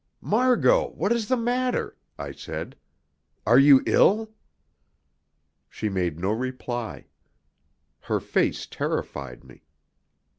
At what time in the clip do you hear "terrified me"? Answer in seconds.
8.65-9.61